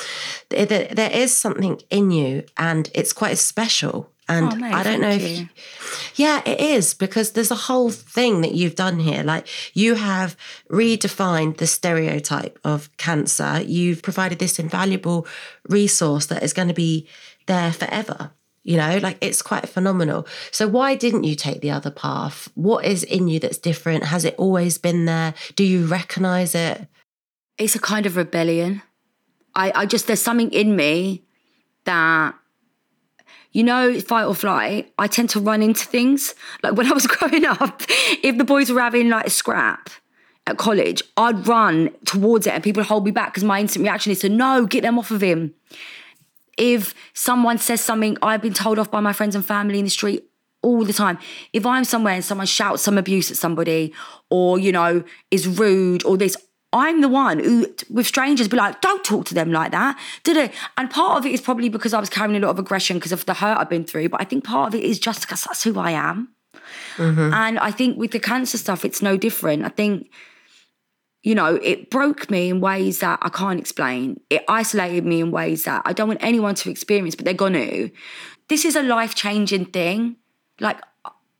[0.49, 5.09] there is something in you, and it's quite special and oh, no, I don't know
[5.09, 5.49] if, you.
[6.15, 9.23] yeah, it is because there's a whole thing that you've done here.
[9.23, 10.35] Like you have
[10.69, 13.61] redefined the stereotype of cancer.
[13.61, 15.27] You've provided this invaluable
[15.69, 17.07] resource that is going to be
[17.45, 18.31] there forever.
[18.63, 20.25] You know, like it's quite phenomenal.
[20.49, 22.49] So, why didn't you take the other path?
[22.55, 24.05] What is in you that's different?
[24.05, 25.35] Has it always been there?
[25.55, 26.87] Do you recognize it?
[27.59, 28.81] It's a kind of rebellion.
[29.53, 31.25] I, I just, there's something in me
[31.85, 32.33] that
[33.55, 36.35] you know, fight or flight, I tend to run into things.
[36.61, 37.83] Like when I was growing up,
[38.21, 39.89] if the boys were having like a scrap
[40.45, 43.83] at college, I'd run towards it and people would hold me back because my instant
[43.83, 45.53] reaction is to no, get them off of him.
[46.57, 49.89] If someone says something, I've been told off by my friends and family in the
[49.89, 50.25] street
[50.61, 51.17] all the time.
[51.53, 53.93] If I'm somewhere and someone shouts some abuse at somebody
[54.29, 56.35] or, you know, is rude or this,
[56.75, 59.97] I'm the one who, with strangers, be like, don't talk to them like that.
[60.23, 60.51] Did it?
[60.77, 63.13] And part of it is probably because I was carrying a lot of aggression because
[63.13, 64.09] of the hurt I've been through.
[64.09, 66.35] But I think part of it is just because that's who I am.
[66.97, 67.33] Mm-hmm.
[67.33, 69.63] And I think with the cancer stuff, it's no different.
[69.63, 70.09] I think,
[71.23, 74.19] you know, it broke me in ways that I can't explain.
[74.29, 77.53] It isolated me in ways that I don't want anyone to experience, but they're going
[77.53, 77.89] to.
[78.49, 80.17] This is a life changing thing.
[80.59, 80.81] Like,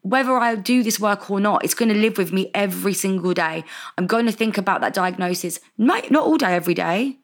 [0.06, 3.34] whether I do this work or not, it's going to live with me every single
[3.34, 3.64] day.
[3.98, 7.18] I'm going to think about that diagnosis, not all day, every day.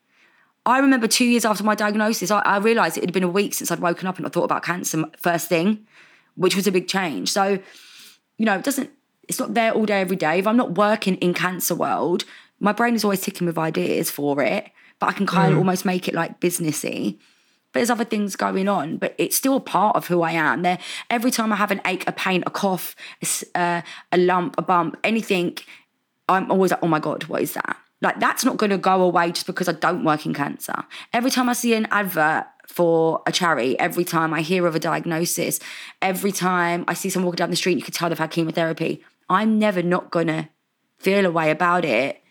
[0.65, 3.54] I remember two years after my diagnosis, I, I realised it had been a week
[3.54, 5.86] since I'd woken up and I thought about cancer first thing,
[6.34, 7.30] which was a big change.
[7.30, 7.60] So,
[8.39, 8.89] you know, it doesn't,
[9.30, 10.39] it's not there all day, every day.
[10.39, 12.24] If I'm not working in cancer world,
[12.60, 15.60] my brain is always ticking with ideas for it, but I can kind of mm.
[15.60, 17.20] almost make it like businessy.
[17.73, 20.62] There's other things going on, but it's still a part of who I am.
[20.62, 20.79] There,
[21.10, 23.81] every time I have an ache, a pain, a cough, a, uh,
[24.12, 25.57] a lump, a bump, anything,
[26.27, 27.77] I'm always like, oh my God, what is that?
[28.01, 30.84] Like, that's not going to go away just because I don't work in cancer.
[31.13, 34.79] Every time I see an advert for a charity, every time I hear of a
[34.79, 35.60] diagnosis,
[36.01, 39.03] every time I see someone walking down the street, you can tell they've had chemotherapy.
[39.29, 40.49] I'm never not going to
[40.97, 42.21] feel a way about it.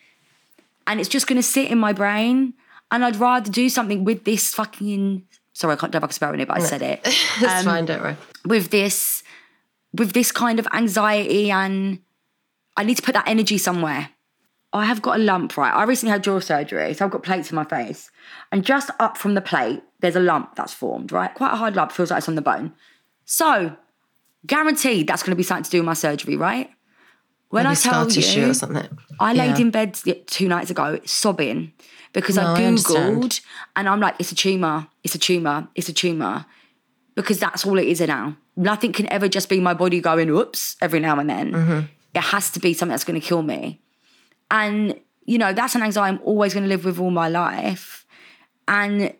[0.86, 2.54] And it's just going to sit in my brain.
[2.90, 5.24] And I'd rather do something with this fucking.
[5.52, 7.02] Sorry, I can't do if I can spell in it, but I said it
[7.40, 8.16] That's um, fine, don't worry.
[8.44, 9.22] with this
[9.92, 11.98] with this kind of anxiety and
[12.76, 14.10] I need to put that energy somewhere.
[14.72, 15.74] I have got a lump, right?
[15.74, 18.08] I recently had jaw surgery, so I've got plates in my face.
[18.52, 21.34] And just up from the plate, there's a lump that's formed, right?
[21.34, 22.72] Quite a hard lump, feels like it's on the bone.
[23.24, 23.74] So,
[24.46, 26.70] guaranteed that's going to be something to do with my surgery, right?
[27.48, 28.52] When Maybe I tell you.
[29.18, 29.58] I laid Yeah.
[29.58, 31.72] in bed two nights ago sobbing
[32.12, 32.76] because No, I I.
[32.76, 33.40] Googled
[33.76, 36.46] and I'm like, it's a tumour, it's a tumour, it's a tumour.
[37.14, 38.36] Because that's all it is now.
[38.56, 41.52] Nothing can ever just be my body going, whoops, every now and then.
[41.52, 41.80] Mm-hmm.
[42.14, 43.80] It has to be something that's going to kill me.
[44.50, 48.06] And, you know, that's an anxiety I'm always going to live with all my life.
[48.68, 49.12] And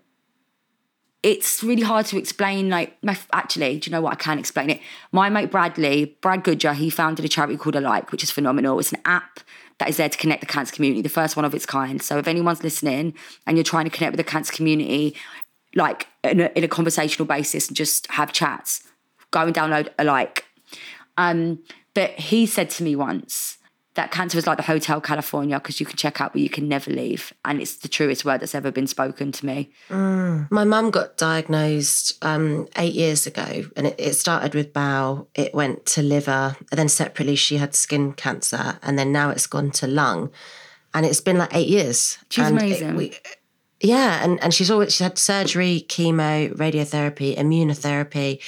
[1.23, 2.71] it's really hard to explain.
[2.71, 4.13] Like, my, actually, do you know what?
[4.13, 4.81] I can explain it.
[5.13, 8.79] My mate Bradley, Brad Goodger, he founded a charity called Alike, which is phenomenal.
[8.79, 9.41] It's an app
[9.81, 12.03] that is there to connect the cancer community, the first one of its kind.
[12.03, 13.15] So if anyone's listening
[13.47, 15.17] and you're trying to connect with the cancer community,
[15.75, 18.87] like in a, in a conversational basis and just have chats,
[19.31, 20.45] go and download Alike.
[21.17, 21.61] Um,
[21.95, 23.57] but he said to me once
[23.95, 26.69] that cancer is like the Hotel California because you can check out, but you can
[26.69, 27.33] never leave.
[27.45, 29.71] And it's the truest word that's ever been spoken to me.
[29.91, 35.29] My mum got diagnosed um, eight years ago, and it, it started with bowel.
[35.35, 39.47] It went to liver, and then separately she had skin cancer, and then now it's
[39.49, 40.31] gone to lung,
[40.95, 42.19] and it's been like eight years.
[42.31, 42.97] She's And it- amazing.
[42.97, 43.15] we-
[43.83, 48.39] yeah, and and she's always she had surgery, chemo, radiotherapy, immunotherapy.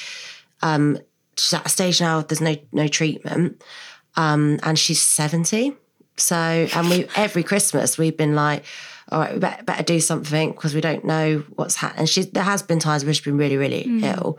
[0.60, 0.98] Um,
[1.38, 2.20] she's at a stage now.
[2.20, 3.62] There's no no treatment,
[4.16, 5.74] um, and she's seventy.
[6.16, 8.64] So, and we every Christmas we've been like,
[9.10, 12.00] all right, we better, better do something because we don't know what's happening.
[12.00, 14.38] And she there has been times where she's been really, really ill.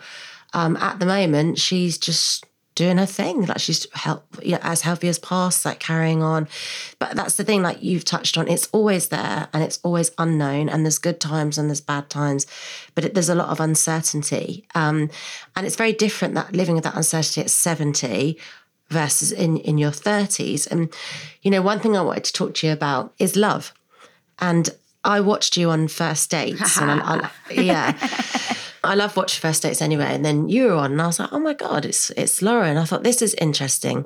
[0.53, 4.81] Um, at the moment, she's just doing her thing, like she's help, you know, as
[4.81, 6.47] healthy as past, like carrying on.
[6.97, 10.69] But that's the thing, like you've touched on, it's always there and it's always unknown.
[10.69, 12.47] And there's good times and there's bad times,
[12.95, 14.65] but it, there's a lot of uncertainty.
[14.73, 15.09] Um,
[15.55, 18.37] and it's very different that living with that uncertainty at 70
[18.93, 20.69] versus in, in your 30s.
[20.71, 20.93] And,
[21.41, 23.73] you know, one thing I wanted to talk to you about is love.
[24.39, 24.69] And
[25.03, 28.09] I watched you on first dates, and I, I, yeah,
[28.83, 30.05] I love watching first dates anyway.
[30.05, 32.67] And then you were on, and I was like, oh my god, it's it's Laura.
[32.67, 34.05] And I thought this is interesting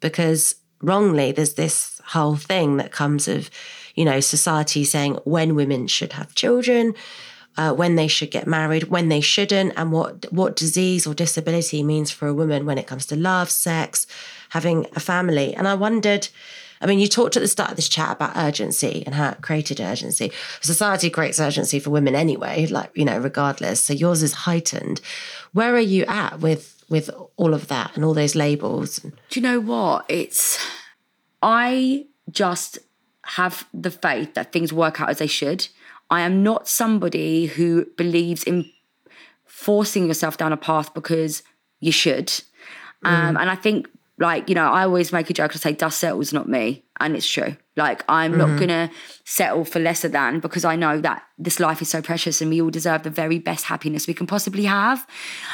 [0.00, 3.50] because wrongly there's this whole thing that comes of,
[3.94, 6.94] you know, society saying when women should have children,
[7.58, 11.82] uh, when they should get married, when they shouldn't, and what what disease or disability
[11.82, 14.06] means for a woman when it comes to love, sex,
[14.50, 15.54] having a family.
[15.54, 16.28] And I wondered,
[16.80, 19.42] I mean, you talked at the start of this chat about urgency and how it
[19.42, 20.30] created urgency.
[20.60, 23.82] Society creates urgency for women anyway, like you know, regardless.
[23.82, 25.00] So yours is heightened.
[25.52, 29.00] Where are you at with with all of that and all those labels?
[29.00, 30.04] Do you know what?
[30.08, 30.64] It's
[31.42, 32.78] I just
[33.24, 35.66] have the faith that things work out as they should.
[36.10, 38.70] I am not somebody who believes in
[39.44, 41.42] forcing yourself down a path because
[41.80, 42.32] you should.
[43.04, 46.00] Um, and I think, like, you know, I always make a joke and say, dust
[46.00, 46.84] settles, not me.
[46.98, 47.56] And it's true.
[47.76, 48.90] Like, I'm not going to
[49.24, 52.60] settle for lesser than because I know that this life is so precious and we
[52.60, 55.06] all deserve the very best happiness we can possibly have.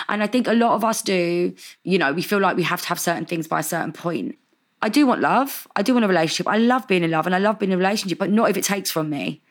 [0.08, 2.80] And I think a lot of us do, you know, we feel like we have
[2.80, 4.38] to have certain things by a certain point.
[4.80, 5.68] I do want love.
[5.76, 6.48] I do want a relationship.
[6.48, 8.56] I love being in love and I love being in a relationship, but not if
[8.56, 9.42] it takes from me.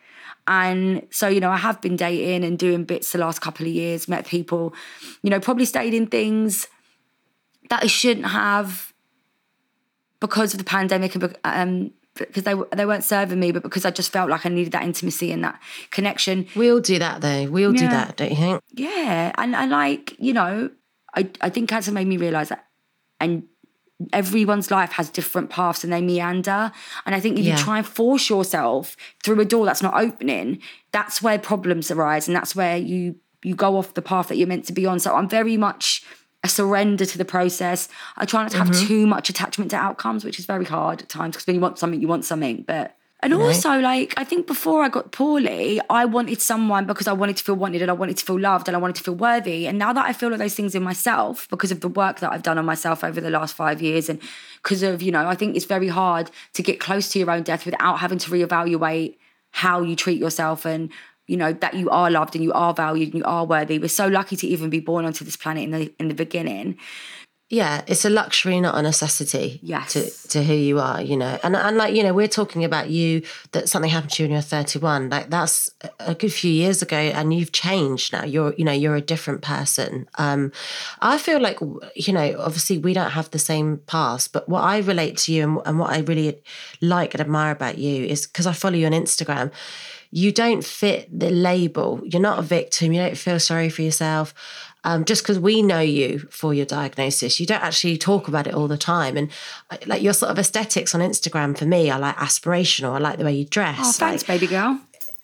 [0.48, 3.72] And so, you know, I have been dating and doing bits the last couple of
[3.72, 4.74] years, met people,
[5.22, 6.68] you know, probably stayed in things
[7.70, 8.94] that I shouldn't have
[10.20, 13.92] because of the pandemic and um, because they they weren't serving me, but because I
[13.92, 16.48] just felt like I needed that intimacy and that connection.
[16.56, 17.46] We all do that though.
[17.50, 18.62] We all do that, don't you think?
[18.74, 20.70] Yeah, and and like you know,
[21.16, 22.66] I I think cancer made me realize that,
[23.20, 23.44] and
[24.12, 26.72] everyone's life has different paths and they meander.
[27.06, 27.58] And I think if Yeah.
[27.58, 30.60] you try and force yourself through a door that's not opening,
[30.92, 34.48] that's where problems arise, and that's where you you go off the path that you're
[34.48, 35.00] meant to be on.
[35.00, 36.06] So I'm very much
[36.44, 37.90] a surrender to the process.
[38.18, 38.88] I try not to have mm-hmm.
[38.88, 41.78] too much attachment to outcomes, which is very hard at times because when you want
[41.78, 42.64] something, you want something.
[42.66, 43.46] But And you know?
[43.46, 47.44] also, like, I think before I got poorly, I wanted someone because I wanted to
[47.44, 49.66] feel wanted and I wanted to feel loved and I wanted to feel worthy.
[49.66, 52.34] And now that I feel all those things in myself because of the work that
[52.34, 54.22] I've done on myself over the last five years and
[54.62, 57.44] because of, you know, I think it's very hard to get close to your own
[57.44, 59.16] death without having to reevaluate
[59.52, 60.92] how you treat yourself and
[61.28, 63.80] you know that you are loved and you are valued and you are worthy.
[63.80, 66.78] We're so lucky to even be born onto this planet in the in the beginning.
[67.54, 69.60] Yeah, it's a luxury, not a necessity.
[69.62, 69.94] Yes.
[69.94, 72.90] To, to who you are, you know, and and like you know, we're talking about
[72.90, 75.12] you that something happened to you when you're 31.
[75.12, 78.26] Like that's a good few years ago, and you've changed now.
[78.26, 80.10] You're you know you're a different person.
[80.18, 80.52] Um,
[81.00, 81.60] I feel like
[81.96, 85.44] you know, obviously we don't have the same past, but what I relate to you
[85.44, 86.42] and, and what I really
[86.82, 89.52] like and admire about you is because I follow you on Instagram.
[90.10, 92.00] You don't fit the label.
[92.04, 92.94] You're not a victim.
[92.94, 94.34] You don't feel sorry for yourself
[94.84, 98.54] um, just because we know you for your diagnosis, you don't actually talk about it
[98.54, 99.18] all the time.
[99.18, 99.32] And
[99.70, 102.94] uh, like your sort of aesthetics on Instagram for me, are like aspirational.
[102.94, 103.80] I like the way you dress.
[103.80, 104.80] Oh, thanks, like, baby girl.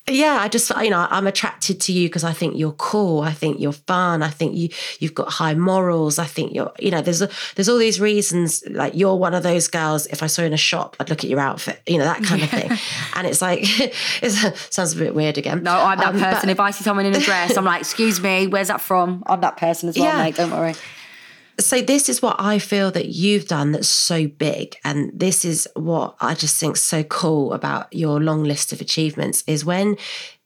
[0.10, 3.22] Yeah, I just you know I'm attracted to you because I think you're cool.
[3.22, 4.24] I think you're fun.
[4.24, 4.69] I think you
[5.00, 6.19] you've got high morals.
[6.19, 9.43] I think you're you know there's a, there's all these reasons like you're one of
[9.43, 10.08] those girls.
[10.08, 11.82] If I saw you in a shop, I'd look at your outfit.
[11.88, 12.72] You know that kind of thing.
[13.15, 13.60] And it's like
[14.24, 14.34] it
[14.72, 15.63] sounds a bit weird again.
[15.63, 16.50] No, I'm that Um, but- person.
[16.50, 19.24] if I see someone in a dress, I'm like, excuse me, where's that from?
[19.28, 20.24] I'm that person as well, Yeah.
[20.24, 20.36] mate.
[20.36, 20.74] Don't worry.
[21.60, 25.67] So this is what I feel that you've done that's so big, and this is
[25.76, 29.98] what I just think so cool about your long list of achievements is when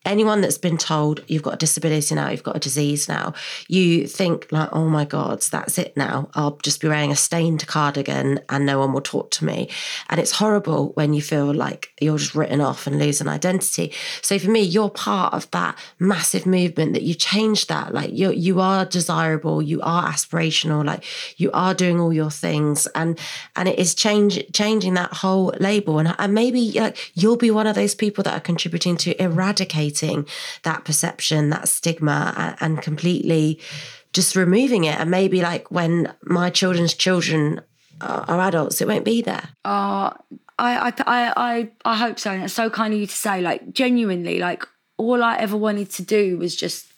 [0.05, 3.33] anyone that's been told you've got a disability now, you've got a disease now,
[3.67, 6.29] you think like, oh my God, that's it now.
[6.33, 9.69] I'll just be wearing a stained cardigan and no one will talk to me.
[10.09, 13.93] And it's horrible when you feel like you're just written off and lose an identity.
[14.21, 17.93] So for me, you're part of that massive movement that you changed that.
[17.93, 21.03] Like you you are desirable, you are aspirational, like
[21.37, 22.87] you are doing all your things.
[22.87, 23.19] And
[23.55, 25.99] and it is change changing that whole label.
[25.99, 29.21] And, and maybe like you'll be one of those people that are contributing to
[30.63, 33.59] that perception, that stigma, and, and completely
[34.13, 34.99] just removing it.
[34.99, 37.61] And maybe like when my children's children
[38.01, 39.49] are, are adults, it won't be there.
[39.65, 40.11] Uh,
[40.59, 42.31] I, I, I, I, I hope so.
[42.31, 45.89] And it's so kind of you to say, like, genuinely, like, all I ever wanted
[45.91, 46.93] to do was just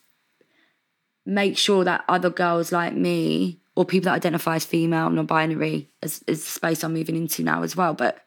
[1.26, 5.90] make sure that other girls like me or people that identify as female, non binary,
[6.02, 7.94] is, is the space I'm moving into now as well.
[7.94, 8.25] But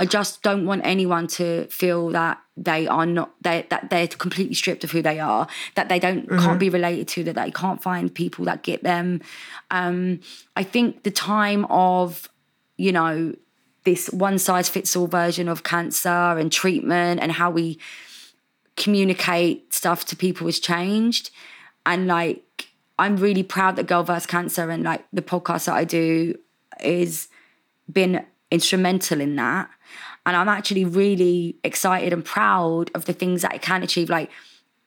[0.00, 4.54] I just don't want anyone to feel that they are not they that they're completely
[4.54, 7.82] stripped of who they are, that they don't can't be related to, that they can't
[7.82, 9.20] find people that get them.
[9.70, 10.20] Um,
[10.54, 12.28] I think the time of,
[12.76, 13.34] you know,
[13.84, 17.78] this one size fits all version of cancer and treatment and how we
[18.76, 21.30] communicate stuff to people has changed.
[21.84, 25.84] And like I'm really proud that Girl vs Cancer and like the podcast that I
[25.84, 26.38] do
[26.80, 27.28] is
[27.90, 29.70] been instrumental in that.
[30.28, 34.10] And I'm actually really excited and proud of the things that it can achieve.
[34.10, 34.30] Like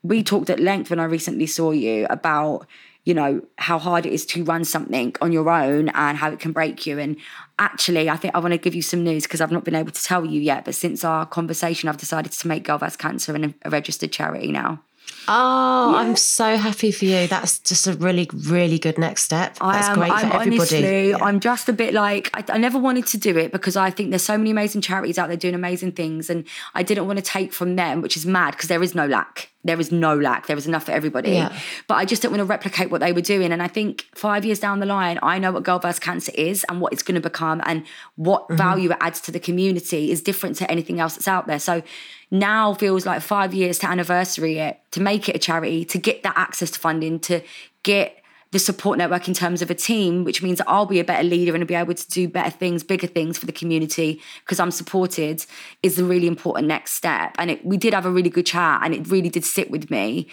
[0.03, 2.67] we talked at length when I recently saw you about,
[3.05, 6.39] you know, how hard it is to run something on your own and how it
[6.39, 6.99] can break you.
[6.99, 7.17] And
[7.57, 9.91] actually, I think I want to give you some news because I've not been able
[9.91, 10.63] to tell you yet.
[10.63, 14.83] But since our conversation, I've decided to make Girl vs Cancer a registered charity now.
[15.27, 17.27] Oh, I'm so happy for you.
[17.27, 19.57] That's just a really, really good next step.
[19.59, 20.57] That's I am, great I'm for everybody.
[20.57, 23.91] honestly, I'm just a bit like I, I never wanted to do it because I
[23.91, 27.17] think there's so many amazing charities out there doing amazing things, and I didn't want
[27.17, 29.49] to take from them, which is mad because there is no lack.
[29.63, 30.47] There is no lack.
[30.47, 31.33] There is enough for everybody.
[31.33, 31.55] Yeah.
[31.87, 33.51] But I just don't want to replicate what they were doing.
[33.51, 36.65] And I think five years down the line, I know what Girl vs Cancer is
[36.67, 38.57] and what it's going to become, and what Mm-hmm.
[38.57, 41.59] value it adds to the community is different to anything else that's out there.
[41.59, 41.83] So
[42.31, 46.23] now feels like five years to anniversary it, to make it a charity, to get
[46.23, 47.41] that access to funding, to
[47.83, 48.20] get
[48.51, 51.55] the support network in terms of a team, which means I'll be a better leader
[51.55, 55.45] and be able to do better things, bigger things for the community because I'm supported,
[55.81, 57.35] is the really important next step.
[57.37, 59.89] And it, we did have a really good chat, and it really did sit with
[59.89, 60.27] me.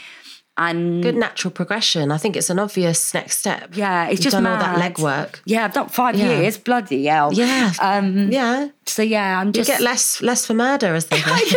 [0.61, 2.11] And Good natural progression.
[2.11, 3.77] I think it's an obvious next step.
[3.77, 4.61] yeah, it's You've just done mad.
[4.61, 5.41] all that legwork.
[5.45, 6.41] Yeah, I've done five Yeah.
[6.41, 6.59] years.
[6.59, 7.33] Bloody hell.
[7.33, 7.73] Yeah.
[7.81, 8.31] Um.
[8.33, 8.69] Yeah.
[8.87, 11.57] So yeah, I'm You just get less less for murder, as they say.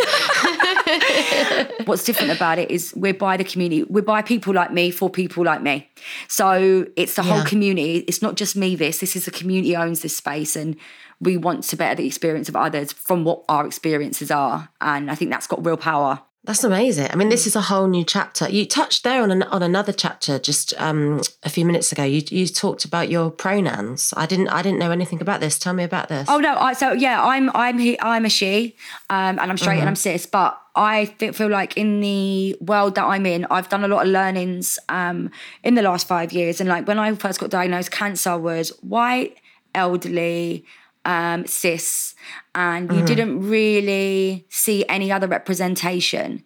[1.84, 3.84] what's different about it is we're by the community.
[3.84, 5.88] We're by people like me for people like me.
[6.28, 7.98] So it's the whole community.
[8.08, 8.76] It's not just me.
[8.76, 8.98] This.
[9.00, 10.76] This is the community owns this space, and
[11.20, 14.68] we want to better the experience of others from what our experiences are.
[14.80, 16.20] And I think that's got real power.
[16.44, 17.06] That's amazing.
[17.08, 18.48] I mean, this is a whole new chapter.
[18.48, 22.02] You touched there on an, on another chapter just um, a few minutes ago.
[22.02, 24.12] You you talked about your pronouns.
[24.16, 25.56] I didn't I didn't know anything about this.
[25.56, 26.28] Tell me about this.
[26.28, 26.56] Oh no!
[26.56, 28.74] I, so yeah, I'm I'm he, I'm a she,
[29.08, 30.26] um, and I'm straight and I'm cis.
[30.26, 34.04] But I feel, feel like in the world that I'm in, I've done a lot
[34.04, 35.30] of learnings um,
[35.62, 36.60] in the last five years.
[36.60, 39.36] And like when I first got diagnosed, cancer was white,
[39.76, 40.64] elderly,
[41.04, 42.14] um, cis,
[42.54, 46.44] and you didn't really see any other representation.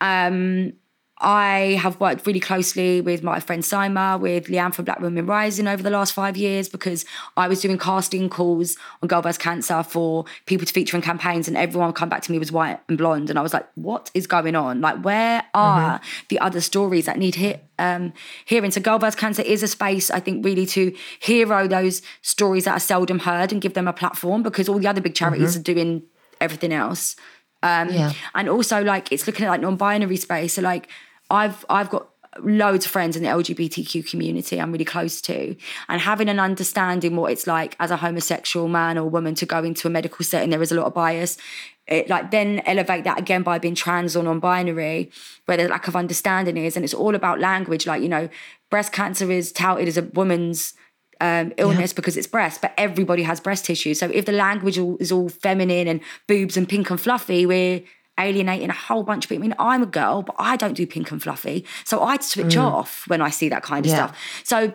[0.00, 0.74] Um,
[1.18, 5.66] I have worked really closely with my friend Sima, with Leanne from Black Women Rising
[5.66, 7.06] over the last five years because
[7.38, 11.48] I was doing casting calls on Girl Vs Cancer for people to feature in campaigns,
[11.48, 14.10] and everyone come back to me was white and blonde, and I was like, "What
[14.12, 14.82] is going on?
[14.82, 18.12] Like, where are the other stories that need hit um,
[18.44, 22.64] hearing?" So, Girl Vs Cancer is a space I think really to hero those stories
[22.64, 25.56] that are seldom heard and give them a platform because all the other big charities
[25.56, 26.02] are doing
[26.42, 27.16] everything else.
[27.62, 28.12] Um, Yeah.
[28.34, 30.52] and also like it's looking at like non-binary space.
[30.54, 30.88] So like
[31.30, 32.08] I've I've got
[32.40, 35.56] loads of friends in the LGBTQ community I'm really close to,
[35.88, 39.62] and having an understanding what it's like as a homosexual man or woman to go
[39.64, 41.38] into a medical setting, there is a lot of bias.
[41.86, 45.10] It like then elevate that again by being trans or non-binary,
[45.46, 47.86] where the lack of understanding is, and it's all about language.
[47.86, 48.28] Like you know,
[48.70, 50.74] breast cancer is touted as a woman's
[51.20, 53.94] um, illness because it's breast, but everybody has breast tissue.
[53.94, 57.82] So if the language is all feminine and boobs and pink and fluffy, we're
[58.18, 59.44] alienating a whole bunch of people.
[59.44, 61.64] I mean, I'm a girl, but I don't do pink and fluffy.
[61.84, 63.96] So I'd switch off when I see that kind of Yeah.
[64.06, 64.18] stuff.
[64.44, 64.72] So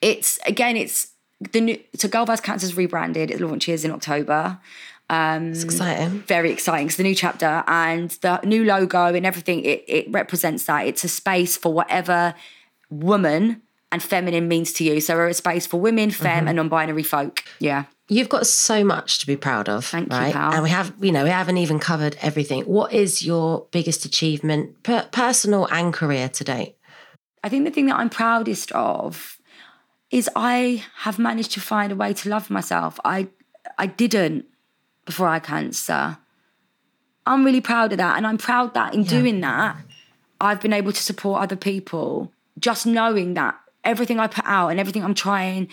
[0.00, 1.08] it's again, it's
[1.52, 3.30] the new so Girl Vs Cancer's rebranded.
[3.30, 4.58] It launches in October.
[5.10, 6.20] It's exciting.
[6.26, 6.86] Very exciting.
[6.88, 9.64] It's the new chapter and the new logo and everything.
[9.64, 10.86] It it represents that.
[10.86, 12.34] It's a space for whatever
[12.90, 15.00] woman and feminine means to you.
[15.00, 16.48] So we're a space for women, femme, Mm-hmm.
[16.48, 17.42] and non-binary folk.
[17.58, 17.84] Yeah.
[18.08, 20.32] You've got so much to be proud of, Thank you, right?
[20.32, 20.54] pal.
[20.54, 22.62] And we have, you know, we haven't even covered everything.
[22.62, 26.76] What is your biggest achievement, per- personal and career to date?
[27.44, 29.38] I think the thing that I'm proudest of
[30.10, 32.98] is I have managed to find a way to love myself.
[33.04, 33.28] I
[33.78, 34.46] I didn't
[35.04, 36.18] before I had cancer.
[37.26, 38.16] I'm really proud of that.
[38.16, 39.76] And I'm proud that in doing that,
[40.40, 42.32] I've been able to support other people.
[42.58, 45.68] Just knowing that everything I put out and everything I'm trying,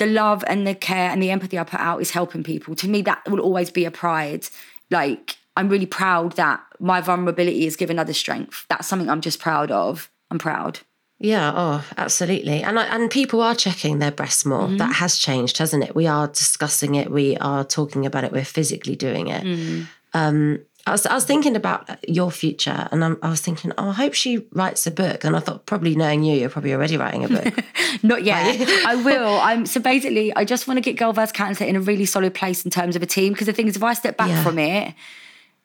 [0.00, 2.74] the love and the care and the empathy I put out is helping people.
[2.76, 4.48] To me, that will always be a pride.
[4.90, 8.64] Like, I'm really proud that my vulnerability is given others strength.
[8.70, 10.10] That's something I'm just proud of.
[10.30, 10.80] I'm proud.
[11.18, 12.62] Yeah, oh, absolutely.
[12.62, 14.68] And and people are checking their breasts more.
[14.68, 14.78] Mm-hmm.
[14.78, 15.94] That has changed, hasn't it?
[15.94, 17.10] We are discussing it.
[17.10, 18.32] We are talking about it.
[18.32, 19.44] We're physically doing it.
[19.44, 19.86] Mm.
[20.14, 23.90] Um, I was I was thinking about your future, and I'm, I was thinking, oh,
[23.90, 25.24] I hope she writes a book.
[25.24, 27.54] And I thought, probably knowing you, you're probably already writing a book.
[28.02, 28.60] Not yet.
[28.86, 29.38] I will.
[29.40, 32.34] I'm so basically, I just want to get Girl vs Cancer in a really solid
[32.34, 33.32] place in terms of a team.
[33.32, 34.42] Because the thing is, if I step back Yeah.
[34.42, 34.94] from it,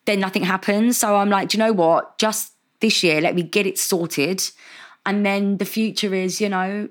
[0.06, 0.96] then nothing happens.
[0.98, 2.18] So I'm like, do you know what?
[2.18, 4.42] Just this year, let me get it sorted,
[5.04, 6.88] and then the future is, you know,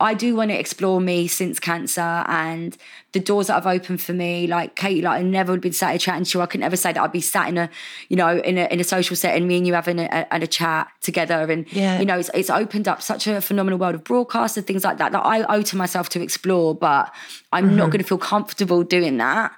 [0.00, 2.76] I do want to explore me since cancer and
[3.12, 4.46] the doors that I've opened for me.
[4.46, 6.42] Like Kate, like I never would have been sat here chatting to you.
[6.42, 7.68] I could never say that I'd be sat in a,
[8.08, 10.42] you know, in a in a social setting, me and you having a, a, and
[10.42, 11.50] a chat together.
[11.50, 11.98] And Yeah.
[12.00, 14.98] you know, it's it's opened up such a phenomenal world of broadcast and things like
[14.98, 16.74] that that I owe to myself to explore.
[16.74, 17.12] But
[17.52, 17.76] I'm Mm-hmm.
[17.76, 19.52] not going to feel comfortable doing that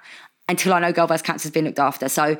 [0.49, 2.09] until I know Girl vs Cancer's been looked after.
[2.09, 2.37] So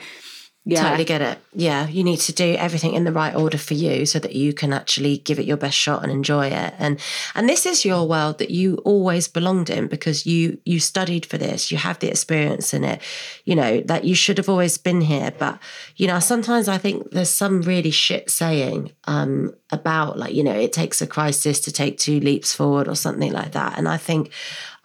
[0.66, 1.39] yeah, Totally get it.
[1.51, 4.53] Yeah, you need to do everything in the right order for you so that you
[4.53, 6.74] can actually give it your best shot and enjoy it.
[6.80, 7.01] And
[7.36, 11.38] and this is your world that you always belonged in because you you studied for
[11.38, 11.70] this.
[11.70, 13.01] You have the experience in it.
[13.43, 15.34] You know that you should have always been here.
[15.38, 15.59] But
[15.97, 20.57] you know sometimes I think there's some really shit saying um, about like you know
[20.57, 23.78] it takes a crisis to take two leaps forward or something like that.
[23.78, 24.32] And I think.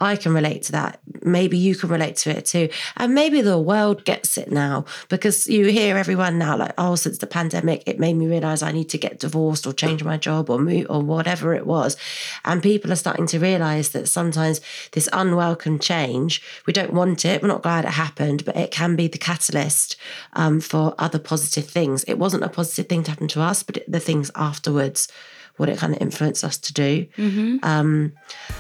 [0.01, 1.01] I can relate to that.
[1.23, 2.69] Maybe you can relate to it too.
[2.97, 7.19] And maybe the world gets it now because you hear everyone now like, oh, since
[7.19, 10.51] the pandemic, it made me realize I need to get divorced or change my job
[10.51, 11.97] or move or whatever it was.
[12.45, 14.61] And people are starting to realize that sometimes
[14.93, 17.43] this unwelcome change, we don't want it.
[17.43, 19.97] We're not glad it happened, but it can be the catalyst
[20.35, 22.05] um, for other positive things.
[22.05, 25.09] It wasn't a positive thing to happen to us, but the things afterwards
[25.59, 27.07] what it kind of influenced us to do.
[27.63, 28.13] Um,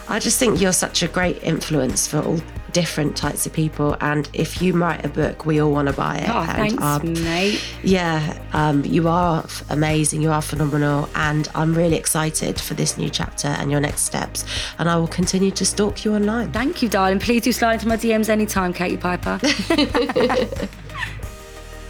[0.08, 2.40] I just think you're such a great influence for all
[2.72, 3.96] different types of people.
[4.00, 6.28] And if you write a book, we all want to buy it.
[6.28, 7.64] Oh, and thanks, um, mate.
[7.82, 10.22] yeah, um, you are amazing.
[10.22, 11.08] You are phenomenal.
[11.14, 14.44] And I'm really excited for this new chapter and your next steps.
[14.78, 16.52] And I will continue to stalk you online.
[16.52, 17.20] Thank you, darling.
[17.20, 19.40] Please do slide into my DMs anytime, Katie Piper.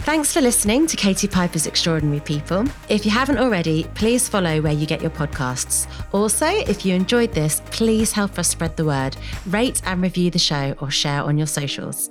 [0.08, 2.64] Thanks for listening to Katie Piper's Extraordinary People.
[2.88, 5.86] If you haven't already, please follow where you get your podcasts.
[6.14, 10.38] Also, if you enjoyed this, please help us spread the word, rate and review the
[10.38, 12.08] show, or share on your socials.